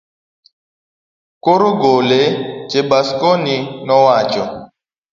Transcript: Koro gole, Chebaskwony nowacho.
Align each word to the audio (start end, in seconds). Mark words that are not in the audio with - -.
Koro 1.43 1.69
gole, 1.81 2.21
Chebaskwony 2.69 3.55
nowacho. 3.85 4.43